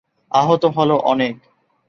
আহত 0.31 0.63
হলো 0.75 0.95
অনেক। 1.05 1.35